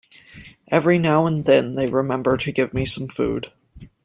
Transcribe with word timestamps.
Every 0.69 0.97
now 0.97 1.27
and 1.27 1.45
then 1.45 1.75
they 1.75 1.87
remember 1.87 2.35
to 2.35 2.51
give 2.51 2.73
me 2.73 2.87
some 2.87 3.07
food. 3.07 3.51